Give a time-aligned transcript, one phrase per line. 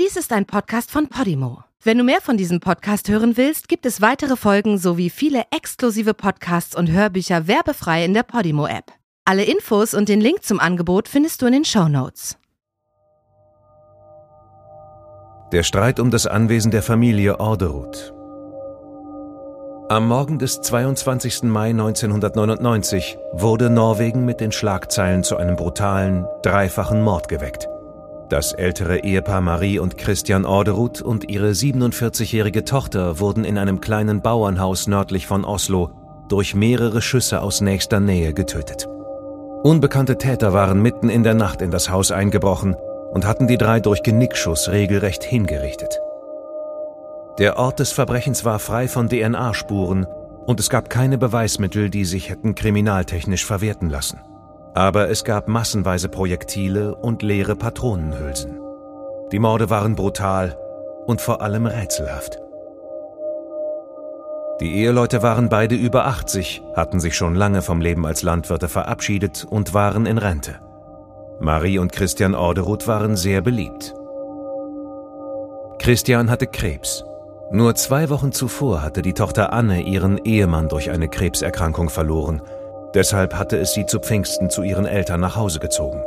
[0.00, 1.64] Dies ist ein Podcast von Podimo.
[1.82, 6.14] Wenn du mehr von diesem Podcast hören willst, gibt es weitere Folgen sowie viele exklusive
[6.14, 8.86] Podcasts und Hörbücher werbefrei in der Podimo-App.
[9.26, 12.38] Alle Infos und den Link zum Angebot findest du in den Show Notes.
[15.52, 18.14] Der Streit um das Anwesen der Familie Orderud.
[19.90, 21.42] Am Morgen des 22.
[21.42, 27.68] Mai 1999 wurde Norwegen mit den Schlagzeilen zu einem brutalen, dreifachen Mord geweckt.
[28.32, 34.22] Das ältere Ehepaar Marie und Christian Orderud und ihre 47-jährige Tochter wurden in einem kleinen
[34.22, 35.90] Bauernhaus nördlich von Oslo
[36.30, 38.88] durch mehrere Schüsse aus nächster Nähe getötet.
[39.62, 42.74] Unbekannte Täter waren mitten in der Nacht in das Haus eingebrochen
[43.12, 46.00] und hatten die drei durch Genickschuss regelrecht hingerichtet.
[47.38, 50.06] Der Ort des Verbrechens war frei von DNA-Spuren
[50.46, 54.20] und es gab keine Beweismittel, die sich hätten kriminaltechnisch verwerten lassen.
[54.74, 58.58] Aber es gab massenweise Projektile und leere Patronenhülsen.
[59.30, 60.56] Die Morde waren brutal
[61.06, 62.38] und vor allem rätselhaft.
[64.60, 69.46] Die Eheleute waren beide über 80, hatten sich schon lange vom Leben als Landwirte verabschiedet
[69.48, 70.60] und waren in Rente.
[71.40, 73.94] Marie und Christian Orderud waren sehr beliebt.
[75.78, 77.04] Christian hatte Krebs
[77.54, 82.40] nur zwei Wochen zuvor hatte die Tochter Anne ihren Ehemann durch eine Krebserkrankung verloren.
[82.94, 86.02] Deshalb hatte es sie zu Pfingsten zu ihren Eltern nach Hause gezogen.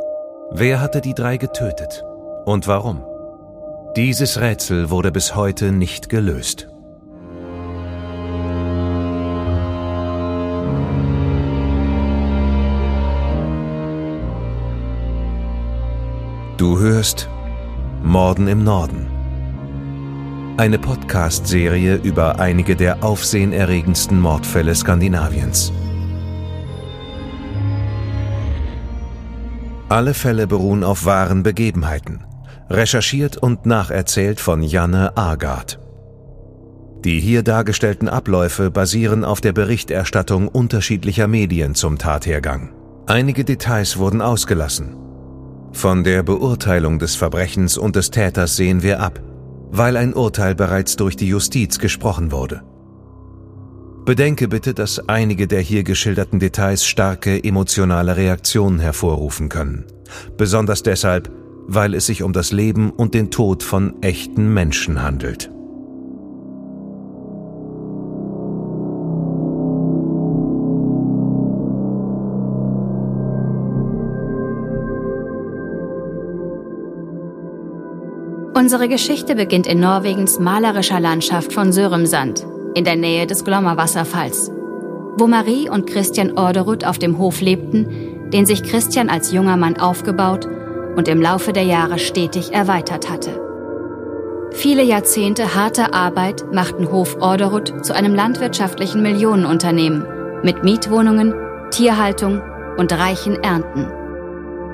[0.50, 2.04] Wer hatte die drei getötet?
[2.44, 3.04] Und warum?
[3.96, 6.68] Dieses Rätsel wurde bis heute nicht gelöst.
[16.56, 17.28] Du hörst
[18.02, 19.16] Morden im Norden
[20.58, 25.70] eine Podcast-Serie über einige der aufsehenerregendsten Mordfälle Skandinaviens.
[29.88, 32.24] Alle Fälle beruhen auf wahren Begebenheiten,
[32.68, 35.78] recherchiert und nacherzählt von Janne Agard.
[37.04, 42.70] Die hier dargestellten Abläufe basieren auf der Berichterstattung unterschiedlicher Medien zum Tathergang.
[43.06, 44.96] Einige Details wurden ausgelassen.
[45.72, 49.20] Von der Beurteilung des Verbrechens und des Täters sehen wir ab
[49.70, 52.62] weil ein Urteil bereits durch die Justiz gesprochen wurde.
[54.06, 59.84] Bedenke bitte, dass einige der hier geschilderten Details starke emotionale Reaktionen hervorrufen können.
[60.36, 61.28] Besonders deshalb,
[61.66, 65.50] weil es sich um das Leben und den Tod von echten Menschen handelt.
[78.54, 82.46] Unsere Geschichte beginnt in Norwegens malerischer Landschaft von Söremsand,
[82.76, 84.52] in der Nähe des Glomma-Wasserfalls,
[85.16, 89.78] wo Marie und Christian Orderud auf dem Hof lebten, den sich Christian als junger Mann
[89.78, 90.46] aufgebaut
[90.94, 93.40] und im Laufe der Jahre stetig erweitert hatte.
[94.50, 100.06] Viele Jahrzehnte harter Arbeit machten Hof Orderud zu einem landwirtschaftlichen Millionenunternehmen
[100.42, 101.34] mit Mietwohnungen,
[101.70, 102.42] Tierhaltung
[102.76, 103.90] und reichen Ernten.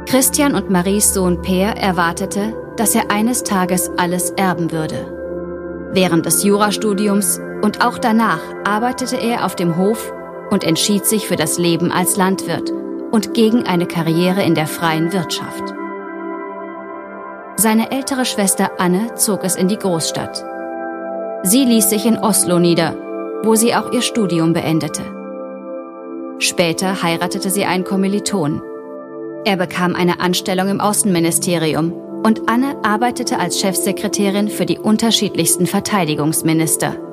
[0.07, 5.91] Christian und Maries Sohn Peer erwartete, dass er eines Tages alles erben würde.
[5.93, 10.13] Während des Jurastudiums und auch danach arbeitete er auf dem Hof
[10.51, 12.71] und entschied sich für das Leben als Landwirt
[13.11, 15.75] und gegen eine Karriere in der freien Wirtschaft.
[17.57, 20.45] Seine ältere Schwester Anne zog es in die Großstadt.
[21.45, 22.97] Sie ließ sich in Oslo nieder,
[23.45, 25.03] wo sie auch ihr Studium beendete.
[26.39, 28.63] Später heiratete sie einen Kommiliton.
[29.45, 31.93] Er bekam eine Anstellung im Außenministerium
[32.25, 37.12] und Anne arbeitete als Chefsekretärin für die unterschiedlichsten Verteidigungsminister.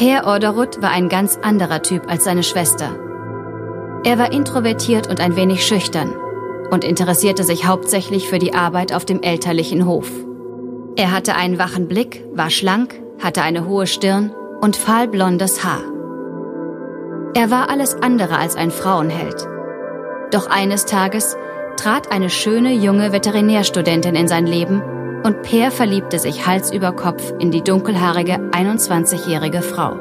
[0.00, 2.88] Per Orderud war ein ganz anderer Typ als seine Schwester.
[4.02, 6.14] Er war introvertiert und ein wenig schüchtern
[6.70, 10.10] und interessierte sich hauptsächlich für die Arbeit auf dem elterlichen Hof.
[10.96, 15.82] Er hatte einen wachen Blick, war schlank, hatte eine hohe Stirn und fahlblondes Haar.
[17.34, 19.46] Er war alles andere als ein Frauenheld.
[20.30, 21.36] Doch eines Tages
[21.76, 24.80] trat eine schöne junge Veterinärstudentin in sein Leben
[25.22, 29.96] und Per verliebte sich Hals über Kopf in die dunkelhaarige 21-jährige Frau.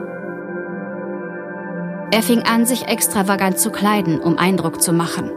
[2.12, 5.32] Er fing an, sich extravagant zu kleiden, um Eindruck zu machen.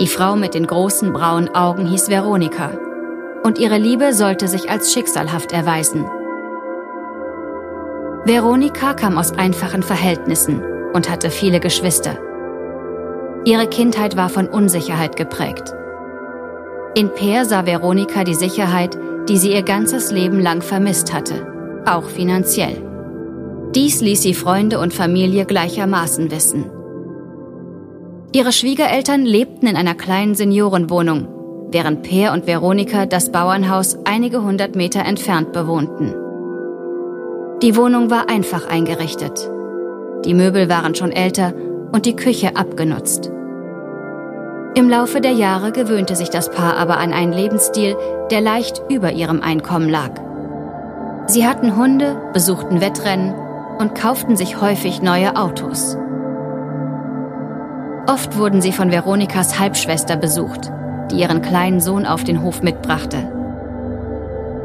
[0.00, 2.70] Die Frau mit den großen braunen Augen hieß Veronika
[3.42, 6.04] und ihre Liebe sollte sich als schicksalhaft erweisen.
[8.24, 10.62] Veronika kam aus einfachen Verhältnissen
[10.92, 12.16] und hatte viele Geschwister.
[13.44, 15.74] Ihre Kindheit war von Unsicherheit geprägt.
[16.94, 22.04] In Peer sah Veronika die Sicherheit, die sie ihr ganzes Leben lang vermisst hatte, auch
[22.04, 22.82] finanziell.
[23.74, 26.70] Dies ließ sie Freunde und Familie gleichermaßen wissen.
[28.32, 31.28] Ihre Schwiegereltern lebten in einer kleinen Seniorenwohnung,
[31.70, 36.14] während Peer und Veronika das Bauernhaus einige hundert Meter entfernt bewohnten.
[37.62, 39.50] Die Wohnung war einfach eingerichtet.
[40.26, 41.54] Die Möbel waren schon älter
[41.92, 43.30] und die Küche abgenutzt.
[44.74, 47.94] Im Laufe der Jahre gewöhnte sich das Paar aber an einen Lebensstil,
[48.30, 50.12] der leicht über ihrem Einkommen lag.
[51.26, 53.34] Sie hatten Hunde, besuchten Wettrennen
[53.78, 55.98] und kauften sich häufig neue Autos.
[58.06, 60.72] Oft wurden sie von Veronikas Halbschwester besucht,
[61.10, 63.30] die ihren kleinen Sohn auf den Hof mitbrachte.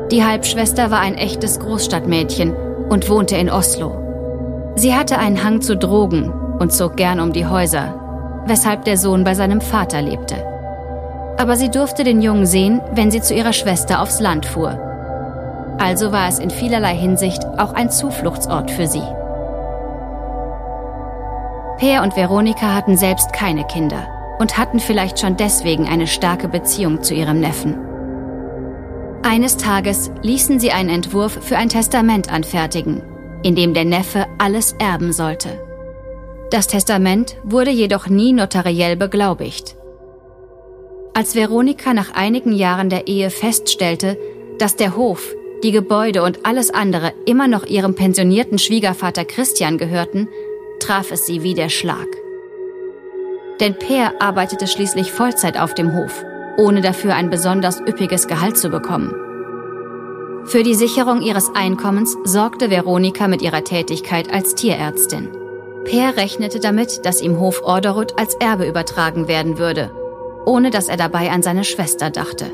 [0.10, 2.56] Die Halbschwester war ein echtes Großstadtmädchen
[2.88, 4.71] und wohnte in Oslo.
[4.75, 8.06] Sie hatte einen Hang zu Drogen und zog gern um die Häuser,
[8.47, 10.35] weshalb der Sohn bei seinem Vater lebte.
[11.38, 14.79] Aber sie durfte den Jungen sehen, wenn sie zu ihrer Schwester aufs Land fuhr.
[15.79, 19.03] Also war es in vielerlei Hinsicht auch ein Zufluchtsort für sie.
[21.77, 24.07] Peer und Veronika hatten selbst keine Kinder
[24.39, 27.77] und hatten vielleicht schon deswegen eine starke Beziehung zu ihrem Neffen.
[29.23, 33.03] Eines Tages ließen sie einen Entwurf für ein Testament anfertigen,
[33.43, 35.66] in dem der Neffe alles erben sollte.
[36.51, 39.75] Das Testament wurde jedoch nie notariell beglaubigt.
[41.13, 44.17] Als Veronika nach einigen Jahren der Ehe feststellte,
[44.59, 45.33] dass der Hof,
[45.63, 50.27] die Gebäude und alles andere immer noch ihrem pensionierten Schwiegervater Christian gehörten,
[50.79, 52.07] traf es sie wie der Schlag.
[53.59, 56.23] Denn Peer arbeitete schließlich Vollzeit auf dem Hof
[56.57, 59.13] ohne dafür ein besonders üppiges Gehalt zu bekommen.
[60.45, 65.29] Für die Sicherung ihres Einkommens sorgte Veronika mit ihrer Tätigkeit als Tierärztin.
[65.88, 69.89] Per rechnete damit, dass ihm Hof Orderud als Erbe übertragen werden würde,
[70.45, 72.45] ohne dass er dabei an seine Schwester dachte.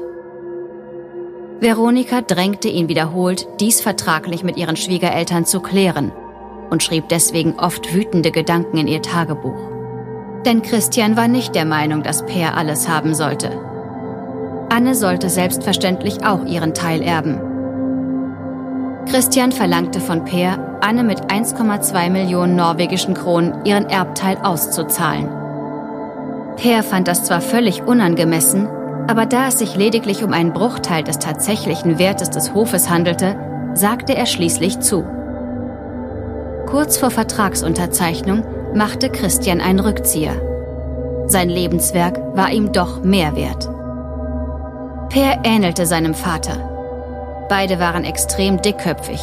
[1.59, 6.11] Veronika drängte ihn wiederholt, dies vertraglich mit ihren Schwiegereltern zu klären
[6.69, 9.59] und schrieb deswegen oft wütende Gedanken in ihr Tagebuch.
[10.45, 13.49] Denn Christian war nicht der Meinung, dass Per alles haben sollte.
[14.69, 17.52] Anne sollte selbstverständlich auch ihren Teil erben.
[19.09, 25.29] Christian verlangte von Peer, Anne mit 1,2 Millionen norwegischen Kronen ihren Erbteil auszuzahlen.
[26.55, 28.67] Peer fand das zwar völlig unangemessen,
[29.07, 33.35] aber da es sich lediglich um einen Bruchteil des tatsächlichen Wertes des Hofes handelte,
[33.73, 35.05] sagte er schließlich zu.
[36.65, 40.35] Kurz vor Vertragsunterzeichnung machte Christian einen Rückzieher.
[41.27, 43.69] Sein Lebenswerk war ihm doch mehr wert.
[45.09, 46.72] Per ähnelte seinem Vater.
[47.55, 49.21] Beide waren extrem dickköpfig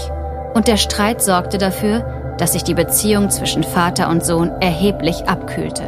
[0.55, 5.83] und der Streit sorgte dafür, dass sich die Beziehung zwischen Vater und Sohn erheblich abkühlte.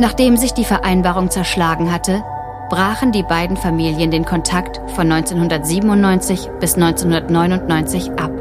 [0.00, 2.24] Nachdem sich die Vereinbarung zerschlagen hatte,
[2.70, 8.32] brachen die beiden Familien den Kontakt von 1997 bis 1999 ab.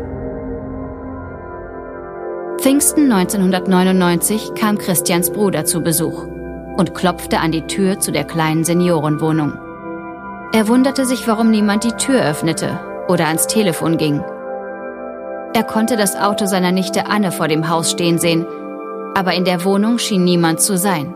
[2.62, 6.24] Pfingsten 1999 kam Christians Bruder zu Besuch
[6.78, 9.65] und klopfte an die Tür zu der kleinen Seniorenwohnung.
[10.56, 12.80] Er wunderte sich, warum niemand die Tür öffnete
[13.10, 14.24] oder ans Telefon ging.
[15.54, 18.46] Er konnte das Auto seiner Nichte Anne vor dem Haus stehen sehen,
[19.16, 21.14] aber in der Wohnung schien niemand zu sein.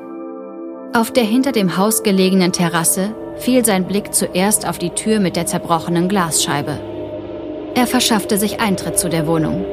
[0.94, 5.38] Auf der hinter dem Haus gelegenen Terrasse fiel sein Blick zuerst auf die Tür mit
[5.38, 6.77] der zerbrochenen Glasscheibe.
[7.75, 9.63] Er verschaffte sich Eintritt zu der Wohnung.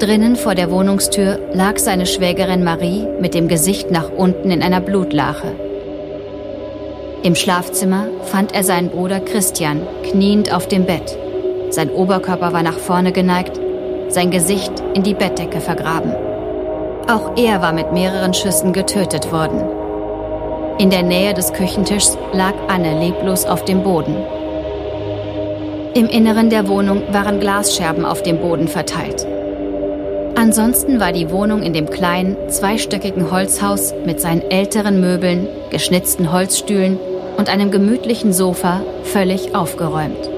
[0.00, 4.82] Drinnen vor der Wohnungstür lag seine Schwägerin Marie mit dem Gesicht nach unten in einer
[4.82, 5.65] Blutlache.
[7.22, 11.16] Im Schlafzimmer fand er seinen Bruder Christian kniend auf dem Bett.
[11.70, 13.58] Sein Oberkörper war nach vorne geneigt,
[14.08, 16.14] sein Gesicht in die Bettdecke vergraben.
[17.08, 19.62] Auch er war mit mehreren Schüssen getötet worden.
[20.78, 24.16] In der Nähe des Küchentischs lag Anne leblos auf dem Boden.
[25.94, 29.26] Im Inneren der Wohnung waren Glasscherben auf dem Boden verteilt.
[30.36, 36.98] Ansonsten war die Wohnung in dem kleinen, zweistöckigen Holzhaus mit seinen älteren Möbeln, geschnitzten Holzstühlen
[37.38, 40.28] und einem gemütlichen Sofa völlig aufgeräumt.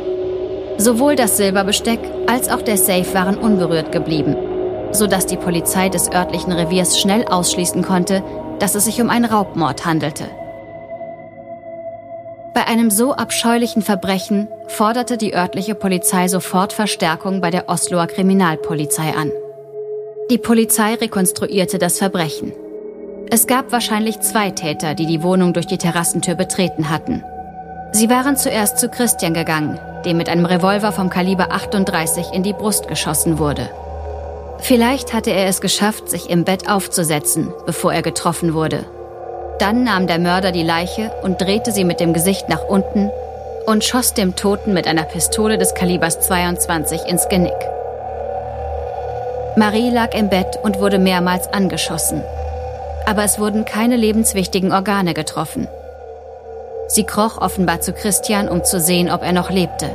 [0.76, 4.36] Sowohl das Silberbesteck als auch der Safe waren unberührt geblieben,
[4.92, 8.22] sodass die Polizei des örtlichen Reviers schnell ausschließen konnte,
[8.60, 10.26] dass es sich um einen Raubmord handelte.
[12.54, 19.14] Bei einem so abscheulichen Verbrechen forderte die örtliche Polizei sofort Verstärkung bei der Osloer Kriminalpolizei
[19.16, 19.32] an.
[20.30, 22.52] Die Polizei rekonstruierte das Verbrechen.
[23.30, 27.24] Es gab wahrscheinlich zwei Täter, die die Wohnung durch die Terrassentür betreten hatten.
[27.92, 32.52] Sie waren zuerst zu Christian gegangen, dem mit einem Revolver vom Kaliber 38 in die
[32.52, 33.70] Brust geschossen wurde.
[34.58, 38.84] Vielleicht hatte er es geschafft, sich im Bett aufzusetzen, bevor er getroffen wurde.
[39.58, 43.10] Dann nahm der Mörder die Leiche und drehte sie mit dem Gesicht nach unten
[43.64, 47.77] und schoss dem Toten mit einer Pistole des Kalibers 22 ins Genick.
[49.58, 52.22] Marie lag im Bett und wurde mehrmals angeschossen.
[53.06, 55.66] Aber es wurden keine lebenswichtigen Organe getroffen.
[56.86, 59.90] Sie kroch offenbar zu Christian, um zu sehen, ob er noch lebte.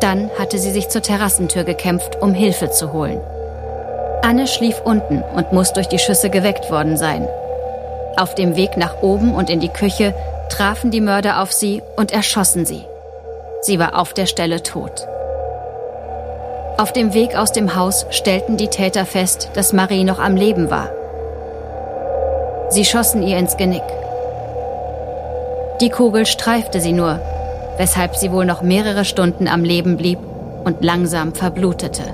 [0.00, 3.20] Dann hatte sie sich zur Terrassentür gekämpft, um Hilfe zu holen.
[4.22, 7.26] Anne schlief unten und muss durch die Schüsse geweckt worden sein.
[8.16, 10.14] Auf dem Weg nach oben und in die Küche
[10.48, 12.84] trafen die Mörder auf sie und erschossen sie.
[13.62, 15.08] Sie war auf der Stelle tot.
[16.78, 20.70] Auf dem Weg aus dem Haus stellten die Täter fest, dass Marie noch am Leben
[20.70, 20.90] war.
[22.70, 23.82] Sie schossen ihr ins Genick.
[25.80, 27.18] Die Kugel streifte sie nur,
[27.78, 30.20] weshalb sie wohl noch mehrere Stunden am Leben blieb
[30.62, 32.04] und langsam verblutete.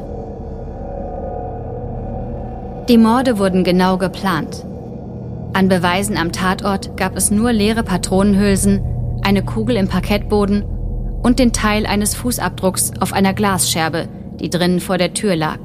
[2.88, 4.64] Die Morde wurden genau geplant.
[5.52, 8.83] An Beweisen am Tatort gab es nur leere Patronenhülsen,
[9.23, 10.64] eine Kugel im Parkettboden
[11.23, 14.09] und den Teil eines Fußabdrucks auf einer Glasscherbe,
[14.40, 15.58] die drinnen vor der Tür lag.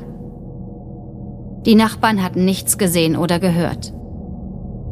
[1.66, 3.94] Die Nachbarn hatten nichts gesehen oder gehört.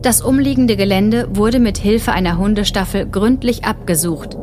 [0.01, 4.38] Das umliegende Gelände wurde mit Hilfe einer Hundestaffel gründlich abgesucht,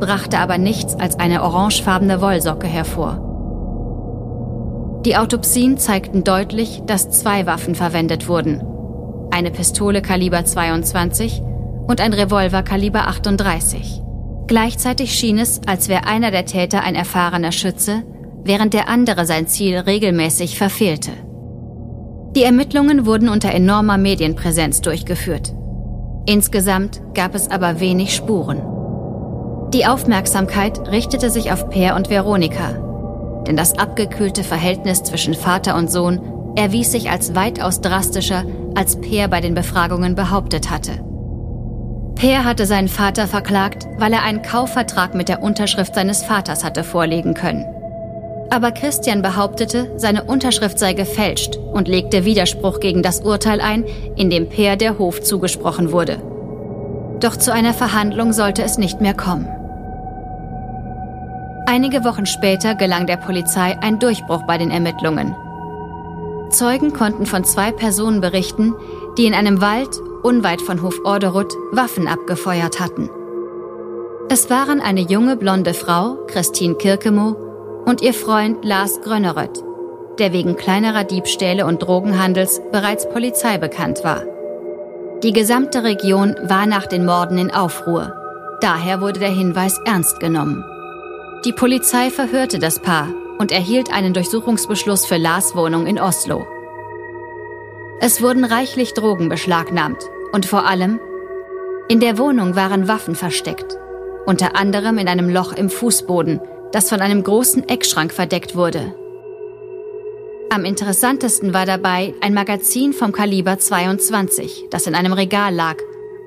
[0.00, 3.28] brachte aber nichts als eine orangefarbene Wollsocke hervor.
[5.04, 8.62] Die Autopsien zeigten deutlich, dass zwei Waffen verwendet wurden.
[9.32, 11.42] Eine Pistole Kaliber 22
[11.88, 14.02] und ein Revolver Kaliber 38.
[14.46, 18.04] Gleichzeitig schien es, als wäre einer der Täter ein erfahrener Schütze,
[18.44, 21.12] während der andere sein Ziel regelmäßig verfehlte.
[22.34, 25.52] Die Ermittlungen wurden unter enormer Medienpräsenz durchgeführt.
[26.26, 28.62] Insgesamt gab es aber wenig Spuren.
[29.72, 35.90] Die Aufmerksamkeit richtete sich auf Per und Veronika, denn das abgekühlte Verhältnis zwischen Vater und
[35.90, 36.20] Sohn
[36.56, 38.44] erwies sich als weitaus drastischer,
[38.74, 40.92] als Per bei den Befragungen behauptet hatte.
[42.14, 46.84] Per hatte seinen Vater verklagt, weil er einen Kaufvertrag mit der Unterschrift seines Vaters hatte
[46.84, 47.64] vorlegen können.
[48.52, 54.28] Aber Christian behauptete, seine Unterschrift sei gefälscht und legte Widerspruch gegen das Urteil ein, in
[54.28, 56.18] dem Peer der Hof zugesprochen wurde.
[57.18, 59.48] Doch zu einer Verhandlung sollte es nicht mehr kommen.
[61.64, 65.34] Einige Wochen später gelang der Polizei ein Durchbruch bei den Ermittlungen.
[66.50, 68.74] Zeugen konnten von zwei Personen berichten,
[69.16, 73.08] die in einem Wald unweit von Hof Orderud Waffen abgefeuert hatten.
[74.28, 77.51] Es waren eine junge blonde Frau, Christine Kirkemo,
[77.84, 79.62] und ihr Freund Lars Gröneröth,
[80.18, 84.22] der wegen kleinerer Diebstähle und Drogenhandels bereits Polizei bekannt war.
[85.22, 88.12] Die gesamte Region war nach den Morden in Aufruhr.
[88.60, 90.64] Daher wurde der Hinweis ernst genommen.
[91.44, 93.08] Die Polizei verhörte das Paar
[93.38, 96.46] und erhielt einen Durchsuchungsbeschluss für Lars Wohnung in Oslo.
[98.00, 99.98] Es wurden reichlich Drogen beschlagnahmt
[100.32, 100.98] und vor allem
[101.88, 103.76] in der Wohnung waren Waffen versteckt,
[104.26, 106.40] unter anderem in einem Loch im Fußboden,
[106.72, 108.94] das von einem großen Eckschrank verdeckt wurde.
[110.50, 115.76] Am interessantesten war dabei ein Magazin vom Kaliber 22, das in einem Regal lag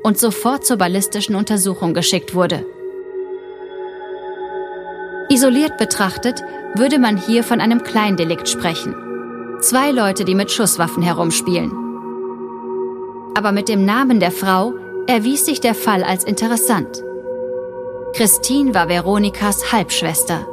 [0.04, 2.66] und sofort zur ballistischen Untersuchung geschickt wurde.
[5.30, 6.42] Isoliert betrachtet
[6.75, 8.96] würde man hier von einem Kleindelikt sprechen.
[9.62, 11.72] Zwei Leute, die mit Schusswaffen herumspielen.
[13.36, 14.74] Aber mit dem Namen der Frau
[15.08, 17.04] erwies sich der Fall als interessant.
[18.15, 20.48] Christine war Veronikas Halbschwester.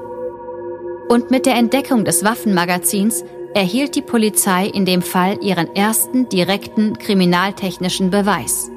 [1.09, 3.23] Und mit der Entdeckung des Waffenmagazins
[3.54, 8.69] erhielt die Polizei in dem Fall ihren ersten direkten kriminaltechnischen Beweis.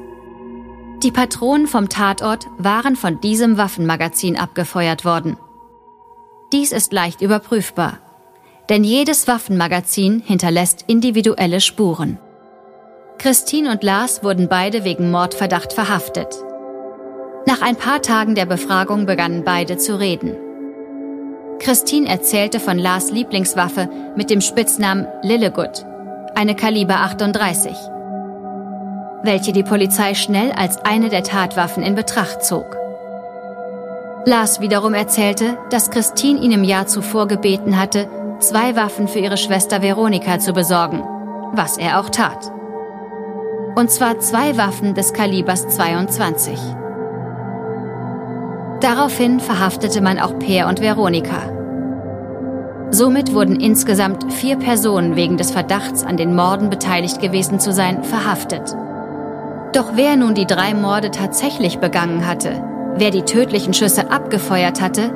[1.02, 5.38] Die Patronen vom Tatort waren von diesem Waffenmagazin abgefeuert worden.
[6.54, 7.98] Dies ist leicht überprüfbar,
[8.70, 12.20] denn jedes Waffenmagazin hinterlässt individuelle Spuren.
[13.18, 16.38] Christine und Lars wurden beide wegen Mordverdacht verhaftet.
[17.48, 20.36] Nach ein paar Tagen der Befragung begannen beide zu reden.
[21.60, 25.86] Christine erzählte von Lars Lieblingswaffe mit dem Spitznamen Lillegut,
[26.34, 27.72] eine Kaliber 38,
[29.24, 32.76] welche die Polizei schnell als eine der Tatwaffen in Betracht zog.
[34.26, 38.08] Lars wiederum erzählte, dass Christine ihn im Jahr zuvor gebeten hatte,
[38.40, 41.04] zwei Waffen für ihre Schwester Veronika zu besorgen,
[41.54, 42.52] was er auch tat.
[43.76, 46.60] Und zwar zwei Waffen des Kalibers 22.
[48.86, 51.42] Daraufhin verhaftete man auch Peer und Veronika.
[52.92, 58.04] Somit wurden insgesamt vier Personen wegen des Verdachts an den Morden beteiligt gewesen zu sein
[58.04, 58.76] verhaftet.
[59.74, 62.64] Doch wer nun die drei Morde tatsächlich begangen hatte,
[62.96, 65.10] wer die tödlichen Schüsse abgefeuert hatte,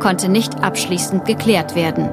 [0.00, 2.10] konnte nicht abschließend geklärt werden.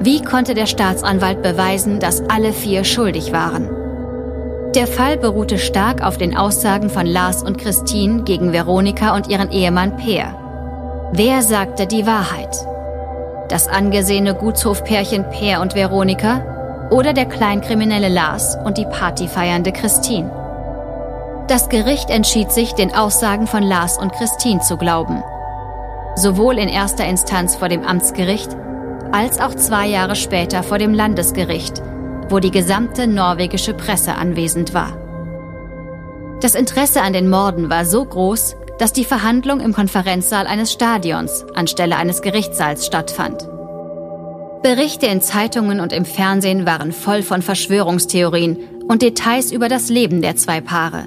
[0.00, 3.75] Wie konnte der Staatsanwalt beweisen, dass alle vier schuldig waren?
[4.76, 9.50] Der Fall beruhte stark auf den Aussagen von Lars und Christine gegen Veronika und ihren
[9.50, 10.34] Ehemann Peer.
[11.12, 12.54] Wer sagte die Wahrheit?
[13.48, 20.30] Das angesehene Gutshofpärchen Peer und Veronika oder der kleinkriminelle Lars und die partyfeiernde Christine?
[21.48, 25.22] Das Gericht entschied sich, den Aussagen von Lars und Christine zu glauben.
[26.16, 28.54] Sowohl in erster Instanz vor dem Amtsgericht
[29.10, 31.80] als auch zwei Jahre später vor dem Landesgericht,
[32.28, 34.96] wo die gesamte norwegische Presse anwesend war.
[36.40, 41.44] Das Interesse an den Morden war so groß, dass die Verhandlung im Konferenzsaal eines Stadions
[41.54, 43.48] anstelle eines Gerichtssaals stattfand.
[44.62, 50.22] Berichte in Zeitungen und im Fernsehen waren voll von Verschwörungstheorien und Details über das Leben
[50.22, 51.04] der zwei Paare.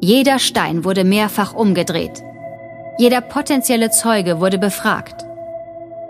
[0.00, 2.22] Jeder Stein wurde mehrfach umgedreht.
[2.98, 5.24] Jeder potenzielle Zeuge wurde befragt.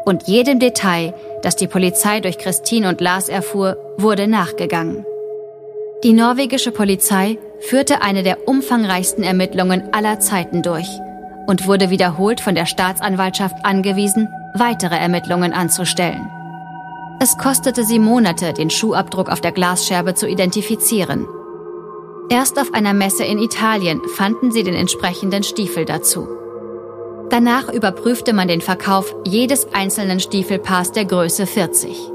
[0.04, 5.04] Und jedem Detail, das die Polizei durch Christine und Lars erfuhr, wurde nachgegangen.
[6.04, 10.88] Die norwegische Polizei führte eine der umfangreichsten Ermittlungen aller Zeiten durch
[11.48, 16.30] und wurde wiederholt von der Staatsanwaltschaft angewiesen, weitere Ermittlungen anzustellen.
[17.20, 21.26] Es kostete sie Monate, den Schuhabdruck auf der Glasscherbe zu identifizieren.
[22.30, 26.28] Erst auf einer Messe in Italien fanden sie den entsprechenden Stiefel dazu.
[27.30, 32.10] Danach überprüfte man den Verkauf jedes einzelnen Stiefelpaars der Größe 40.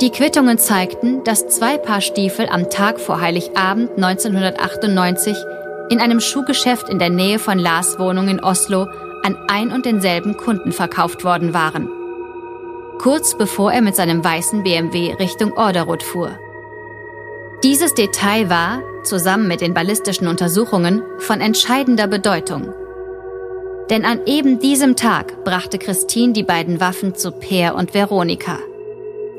[0.00, 5.36] Die Quittungen zeigten, dass zwei Paar Stiefel am Tag vor Heiligabend 1998
[5.90, 8.86] in einem Schuhgeschäft in der Nähe von Lars Wohnung in Oslo
[9.22, 11.88] an ein und denselben Kunden verkauft worden waren.
[12.98, 16.38] Kurz bevor er mit seinem weißen BMW Richtung Orderud fuhr.
[17.62, 22.72] Dieses Detail war, zusammen mit den ballistischen Untersuchungen, von entscheidender Bedeutung.
[23.90, 28.58] Denn an eben diesem Tag brachte Christine die beiden Waffen zu Peer und Veronika.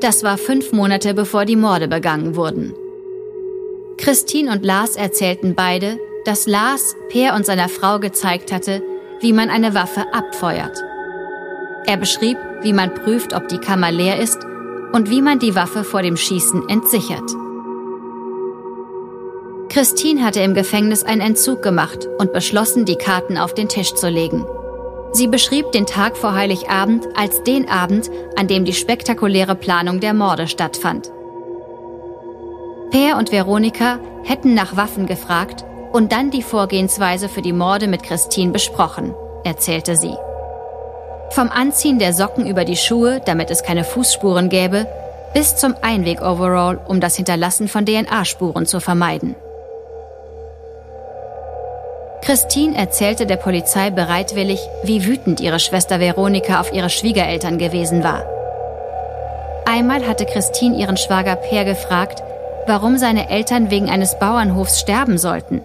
[0.00, 2.74] Das war fünf Monate bevor die Morde begangen wurden.
[3.96, 8.82] Christine und Lars erzählten beide, dass Lars Peer und seiner Frau gezeigt hatte,
[9.20, 10.82] wie man eine Waffe abfeuert.
[11.86, 14.38] Er beschrieb, wie man prüft, ob die Kammer leer ist
[14.92, 17.41] und wie man die Waffe vor dem Schießen entsichert.
[19.72, 24.10] Christine hatte im Gefängnis einen Entzug gemacht und beschlossen, die Karten auf den Tisch zu
[24.10, 24.44] legen.
[25.12, 30.12] Sie beschrieb den Tag vor Heiligabend als den Abend, an dem die spektakuläre Planung der
[30.12, 31.10] Morde stattfand.
[32.90, 38.02] Per und Veronika hätten nach Waffen gefragt und dann die Vorgehensweise für die Morde mit
[38.02, 40.14] Christine besprochen, erzählte sie.
[41.30, 44.86] Vom Anziehen der Socken über die Schuhe, damit es keine Fußspuren gäbe,
[45.32, 49.34] bis zum Einweg-Overall, um das Hinterlassen von DNA-Spuren zu vermeiden.
[52.32, 58.24] Christine erzählte der Polizei bereitwillig, wie wütend ihre Schwester Veronika auf ihre Schwiegereltern gewesen war.
[59.66, 62.22] Einmal hatte Christine ihren Schwager Per gefragt,
[62.66, 65.60] warum seine Eltern wegen eines Bauernhofs sterben sollten.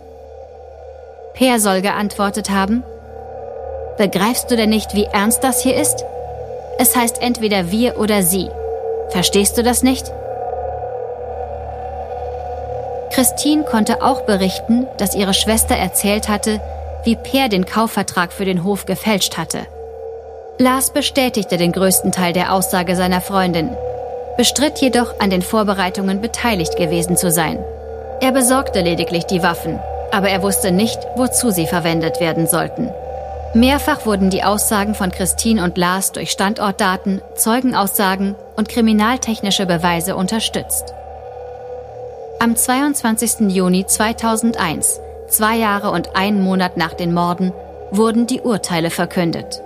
[1.35, 2.83] Per soll geantwortet haben,
[3.97, 6.03] Begreifst du denn nicht, wie ernst das hier ist?
[6.79, 8.49] Es heißt entweder wir oder sie.
[9.11, 10.11] Verstehst du das nicht?
[13.17, 16.61] Christine konnte auch berichten, dass ihre Schwester erzählt hatte,
[17.03, 19.65] wie Per den Kaufvertrag für den Hof gefälscht hatte.
[20.59, 23.71] Lars bestätigte den größten Teil der Aussage seiner Freundin,
[24.37, 27.57] bestritt jedoch an den Vorbereitungen beteiligt gewesen zu sein.
[28.21, 29.79] Er besorgte lediglich die Waffen,
[30.11, 32.91] aber er wusste nicht, wozu sie verwendet werden sollten.
[33.55, 40.93] Mehrfach wurden die Aussagen von Christine und Lars durch Standortdaten, Zeugenaussagen und kriminaltechnische Beweise unterstützt.
[42.39, 43.49] Am 22.
[43.49, 47.51] Juni 2001, zwei Jahre und einen Monat nach den Morden,
[47.89, 49.59] wurden die Urteile verkündet.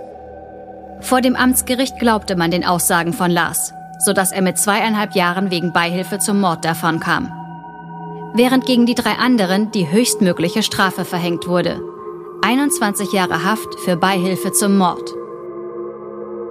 [1.00, 5.74] Vor dem Amtsgericht glaubte man den Aussagen von Lars, sodass er mit zweieinhalb Jahren wegen
[5.74, 7.30] Beihilfe zum Mord davon kam.
[8.32, 11.78] Während gegen die drei anderen die höchstmögliche Strafe verhängt wurde.
[12.40, 15.12] 21 Jahre Haft für Beihilfe zum Mord.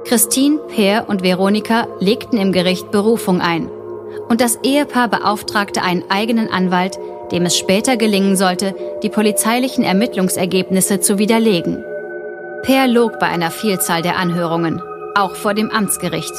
[0.05, 3.71] Christine, Per und Veronika legten im Gericht Berufung ein
[4.29, 6.97] und das Ehepaar beauftragte einen eigenen Anwalt,
[7.31, 11.83] dem es später gelingen sollte, die polizeilichen Ermittlungsergebnisse zu widerlegen.
[12.63, 14.81] Per log bei einer Vielzahl der Anhörungen,
[15.15, 16.33] auch vor dem Amtsgericht.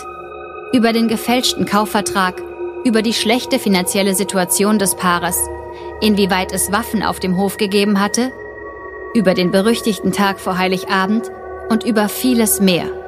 [0.73, 2.41] Über den gefälschten Kaufvertrag,
[2.85, 5.37] über die schlechte finanzielle Situation des Paares,
[6.01, 8.33] inwieweit es Waffen auf dem Hof gegeben hatte,
[9.15, 11.31] über den berüchtigten Tag vor Heiligabend
[11.69, 13.02] und über vieles mehr.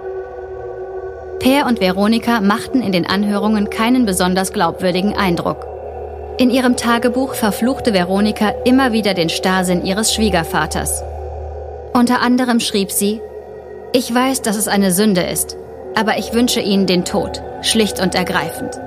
[1.45, 5.67] Per und Veronika machten in den Anhörungen keinen besonders glaubwürdigen Eindruck.
[6.39, 11.03] In ihrem Tagebuch verfluchte Veronika immer wieder den Starrsinn ihres Schwiegervaters.
[11.93, 13.21] Unter anderem schrieb sie,
[13.93, 15.59] ich weiß, dass es eine Sünde ist,
[15.95, 18.81] aber ich wünsche ihnen den Tod, schlicht und ergreifend.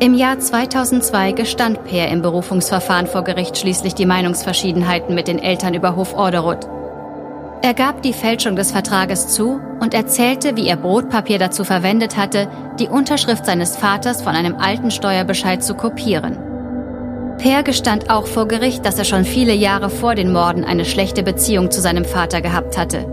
[0.00, 5.74] Im Jahr 2002 gestand Peer im Berufungsverfahren vor Gericht schließlich die Meinungsverschiedenheiten mit den Eltern
[5.74, 6.66] über Hof Orderud.
[7.64, 12.48] Er gab die Fälschung des Vertrages zu und erzählte, wie er Brotpapier dazu verwendet hatte,
[12.80, 16.36] die Unterschrift seines Vaters von einem alten Steuerbescheid zu kopieren.
[17.38, 21.22] Per gestand auch vor Gericht, dass er schon viele Jahre vor den Morden eine schlechte
[21.22, 23.06] Beziehung zu seinem Vater gehabt hatte.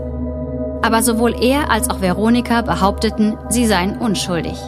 [0.82, 4.58] Aber sowohl er als auch Veronika behaupteten, sie seien unschuldig.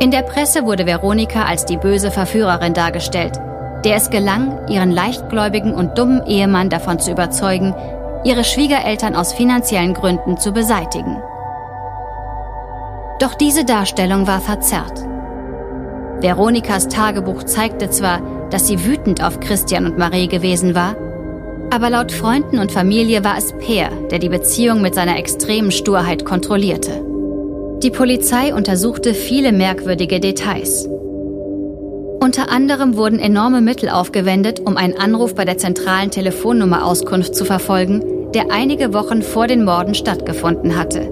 [0.00, 3.38] In der Presse wurde Veronika als die böse Verführerin dargestellt,
[3.84, 7.74] der es gelang, ihren leichtgläubigen und dummen Ehemann davon zu überzeugen,
[8.24, 11.16] ihre Schwiegereltern aus finanziellen Gründen zu beseitigen.
[13.20, 15.04] Doch diese Darstellung war verzerrt.
[16.20, 20.96] Veronikas Tagebuch zeigte zwar, dass sie wütend auf Christian und Marie gewesen war,
[21.70, 26.24] aber laut Freunden und Familie war es Peer, der die Beziehung mit seiner extremen Sturheit
[26.24, 27.04] kontrollierte.
[27.82, 30.88] Die Polizei untersuchte viele merkwürdige Details.
[32.26, 37.44] Unter anderem wurden enorme Mittel aufgewendet, um einen Anruf bei der zentralen Telefonnummer Auskunft zu
[37.44, 38.02] verfolgen,
[38.34, 41.08] der einige Wochen vor den Morden stattgefunden hatte.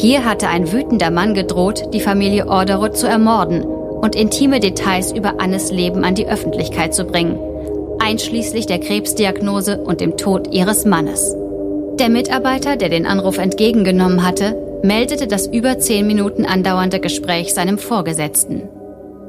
[0.00, 5.40] Hier hatte ein wütender Mann gedroht, die Familie Orderud zu ermorden und intime Details über
[5.40, 7.38] Annes Leben an die Öffentlichkeit zu bringen,
[8.00, 11.36] einschließlich der Krebsdiagnose und dem Tod ihres Mannes.
[12.00, 17.78] Der Mitarbeiter, der den Anruf entgegengenommen hatte, meldete das über zehn Minuten andauernde Gespräch seinem
[17.78, 18.62] Vorgesetzten.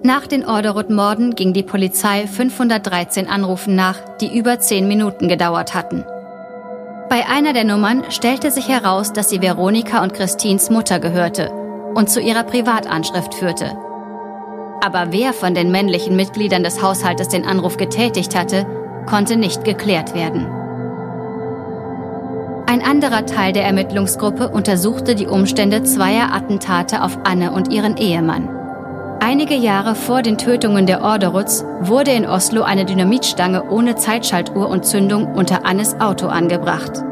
[0.04, 6.06] Nach den Orderud-Morden ging die Polizei 513 Anrufen nach, die über zehn Minuten gedauert hatten.
[7.10, 11.52] Bei einer der Nummern stellte sich heraus, dass sie Veronika und Christins Mutter gehörte
[11.96, 13.78] und zu ihrer Privatanschrift führte.
[14.82, 18.66] Aber wer von den männlichen Mitgliedern des Haushaltes den Anruf getätigt hatte,
[19.06, 20.48] konnte nicht geklärt werden.
[22.68, 28.59] Ein anderer Teil der Ermittlungsgruppe untersuchte die Umstände zweier Attentate auf Anne und ihren Ehemann.
[29.22, 34.86] Einige Jahre vor den Tötungen der Orderuts wurde in Oslo eine Dynamitstange ohne Zeitschaltuhr und
[34.86, 37.04] Zündung unter Annes Auto angebracht.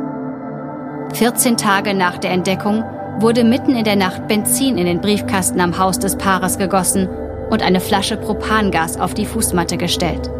[1.15, 2.86] 14 Tage nach der Entdeckung
[3.20, 7.10] wurde mitten in der Nacht Benzin in den Briefkasten am Haus des Paares gegossen
[7.50, 10.32] und eine Flasche Propangas auf die Fußmatte gestellt.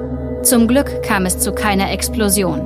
[0.44, 2.66] Zum Glück kam es zu keiner Explosion.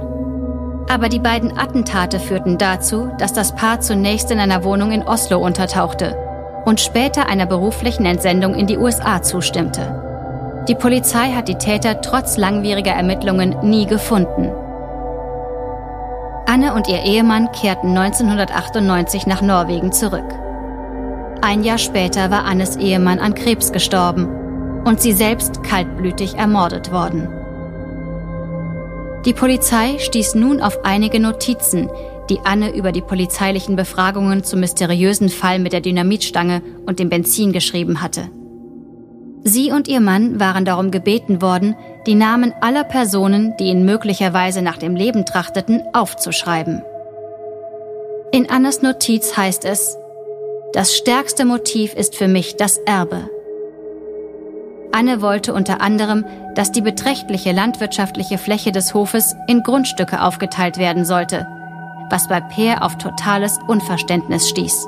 [0.91, 5.39] Aber die beiden Attentate führten dazu, dass das Paar zunächst in einer Wohnung in Oslo
[5.39, 6.15] untertauchte
[6.65, 10.63] und später einer beruflichen Entsendung in die USA zustimmte.
[10.67, 14.51] Die Polizei hat die Täter trotz langwieriger Ermittlungen nie gefunden.
[16.45, 20.27] Anne und ihr Ehemann kehrten 1998 nach Norwegen zurück.
[21.41, 24.27] Ein Jahr später war Annes Ehemann an Krebs gestorben
[24.85, 27.27] und sie selbst kaltblütig ermordet worden.
[29.25, 31.89] Die Polizei stieß nun auf einige Notizen,
[32.31, 37.51] die Anne über die polizeilichen Befragungen zum mysteriösen Fall mit der Dynamitstange und dem Benzin
[37.51, 38.29] geschrieben hatte.
[39.43, 41.75] Sie und ihr Mann waren darum gebeten worden,
[42.07, 46.81] die Namen aller Personen, die ihn möglicherweise nach dem Leben trachteten, aufzuschreiben.
[48.31, 49.97] In Annes Notiz heißt es,
[50.71, 53.29] das stärkste Motiv ist für mich das Erbe.
[54.93, 56.23] Anne wollte unter anderem,
[56.55, 61.45] dass die beträchtliche landwirtschaftliche Fläche des Hofes in Grundstücke aufgeteilt werden sollte–
[62.11, 64.87] was bei Peer auf totales Unverständnis stieß.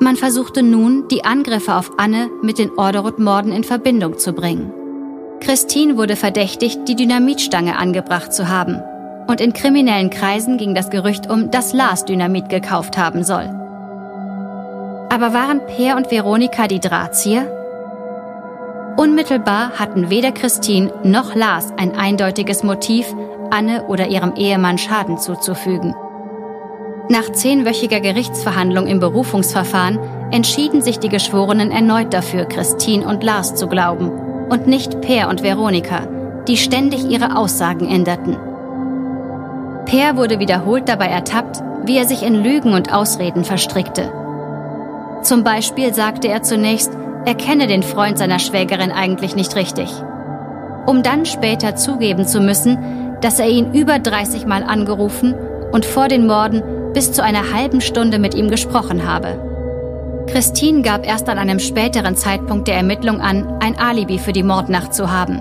[0.00, 4.72] Man versuchte nun, die Angriffe auf Anne mit den Orderud-Morden in Verbindung zu bringen.
[5.40, 8.82] Christine wurde verdächtigt, die Dynamitstange angebracht zu haben.
[9.26, 13.44] Und in kriminellen Kreisen ging das Gerücht um, dass Lars Dynamit gekauft haben soll.
[15.10, 17.46] Aber waren Peer und Veronika die Drahtzieher?
[18.96, 23.06] Unmittelbar hatten weder Christine noch Lars ein eindeutiges Motiv,
[23.50, 25.94] Anne oder ihrem Ehemann Schaden zuzufügen.
[27.08, 29.98] Nach zehnwöchiger Gerichtsverhandlung im Berufungsverfahren
[30.30, 34.10] entschieden sich die Geschworenen erneut dafür, Christine und Lars zu glauben
[34.48, 36.06] und nicht Per und Veronika,
[36.48, 38.36] die ständig ihre Aussagen änderten.
[39.84, 44.10] Per wurde wiederholt dabei ertappt, wie er sich in Lügen und Ausreden verstrickte.
[45.22, 46.90] Zum Beispiel sagte er zunächst,
[47.26, 49.90] er kenne den Freund seiner Schwägerin eigentlich nicht richtig.
[50.86, 55.34] Um dann später zugeben zu müssen, dass er ihn über 30 Mal angerufen
[55.72, 59.40] und vor den Morden bis zu einer halben Stunde mit ihm gesprochen habe.
[60.26, 64.92] Christine gab erst an einem späteren Zeitpunkt der Ermittlung an, ein Alibi für die Mordnacht
[64.92, 65.40] zu haben.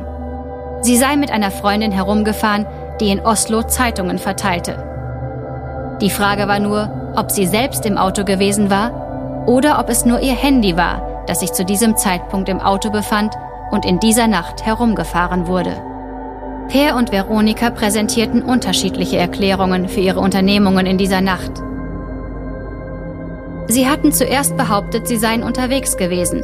[0.80, 2.66] Sie sei mit einer Freundin herumgefahren,
[3.02, 5.98] die in Oslo Zeitungen verteilte.
[6.00, 10.22] Die Frage war nur, ob sie selbst im Auto gewesen war oder ob es nur
[10.22, 13.36] ihr Handy war, das sich zu diesem Zeitpunkt im Auto befand
[13.72, 15.93] und in dieser Nacht herumgefahren wurde.
[16.70, 21.52] Per und Veronika präsentierten unterschiedliche Erklärungen für ihre Unternehmungen in dieser Nacht.
[23.68, 26.44] Sie hatten zuerst behauptet, sie seien unterwegs gewesen.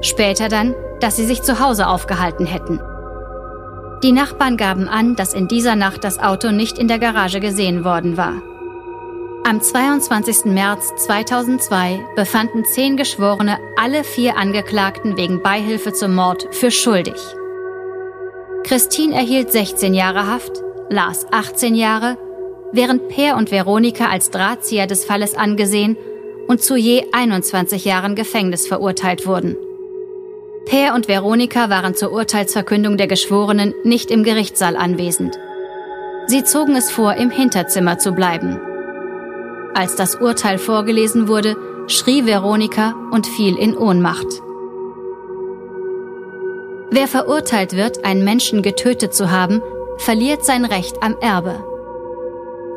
[0.00, 2.80] Später dann, dass sie sich zu Hause aufgehalten hätten.
[4.02, 7.84] Die Nachbarn gaben an, dass in dieser Nacht das Auto nicht in der Garage gesehen
[7.84, 8.34] worden war.
[9.44, 10.46] Am 22.
[10.46, 17.14] März 2002 befanden zehn Geschworene alle vier Angeklagten wegen Beihilfe zum Mord für schuldig.
[18.66, 22.18] Christine erhielt 16 Jahre Haft, Lars 18 Jahre,
[22.72, 25.96] während Per und Veronika als Drahtzieher des Falles angesehen
[26.48, 29.56] und zu je 21 Jahren Gefängnis verurteilt wurden.
[30.64, 35.38] Per und Veronika waren zur Urteilsverkündung der Geschworenen nicht im Gerichtssaal anwesend.
[36.26, 38.58] Sie zogen es vor, im Hinterzimmer zu bleiben.
[39.74, 44.42] Als das Urteil vorgelesen wurde, schrie Veronika und fiel in Ohnmacht.
[46.90, 49.60] Wer verurteilt wird, einen Menschen getötet zu haben,
[49.98, 51.64] verliert sein Recht am Erbe.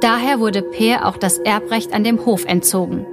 [0.02, 3.06] Daher wurde Peer auch das Erbrecht an dem Hof entzogen.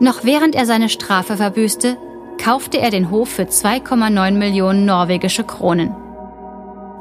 [0.00, 1.96] Noch während er seine Strafe verbüßte,
[2.40, 5.94] kaufte er den Hof für 2,9 Millionen norwegische Kronen.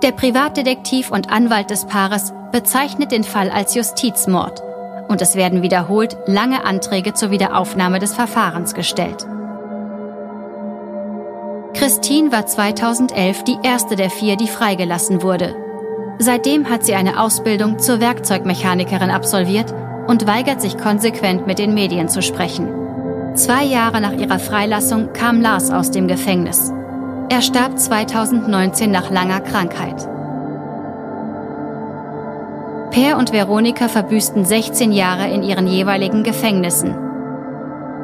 [0.01, 4.63] Der Privatdetektiv und Anwalt des Paares bezeichnet den Fall als Justizmord
[5.07, 9.27] und es werden wiederholt lange Anträge zur Wiederaufnahme des Verfahrens gestellt.
[11.77, 15.55] Christine war 2011 die erste der vier, die freigelassen wurde.
[16.17, 19.75] Seitdem hat sie eine Ausbildung zur Werkzeugmechanikerin absolviert
[20.07, 22.67] und weigert sich konsequent mit den Medien zu sprechen.
[23.35, 26.71] Zwei Jahre nach ihrer Freilassung kam Lars aus dem Gefängnis.
[27.29, 30.07] Er starb 2019 nach langer Krankheit.
[32.89, 37.06] Per und Veronika verbüßten 16 Jahre in ihren jeweiligen Gefängnissen.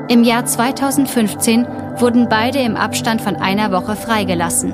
[0.09, 1.65] Im Jahr 2015
[1.97, 4.73] wurden beide im Abstand von einer Woche freigelassen.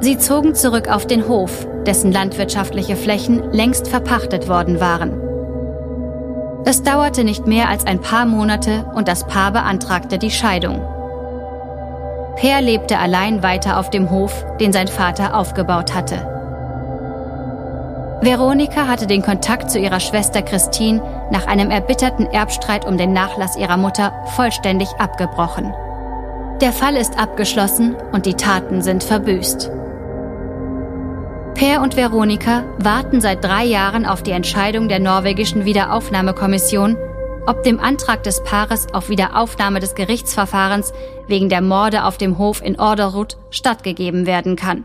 [0.00, 5.20] Sie zogen zurück auf den Hof, dessen landwirtschaftliche Flächen längst verpachtet worden waren.
[6.64, 10.80] Es dauerte nicht mehr als ein paar Monate und das Paar beantragte die Scheidung.
[12.36, 16.35] Per lebte allein weiter auf dem Hof, den sein Vater aufgebaut hatte.
[18.22, 23.56] Veronika hatte den Kontakt zu ihrer Schwester Christine nach einem erbitterten Erbstreit um den Nachlass
[23.56, 25.72] ihrer Mutter vollständig abgebrochen.
[26.60, 29.70] Der Fall ist abgeschlossen und die Taten sind verbüßt.
[31.54, 36.96] Per und Veronika warten seit drei Jahren auf die Entscheidung der norwegischen Wiederaufnahmekommission,
[37.46, 40.92] ob dem Antrag des Paares auf Wiederaufnahme des Gerichtsverfahrens
[41.28, 44.84] wegen der Morde auf dem Hof in Orderud stattgegeben werden kann.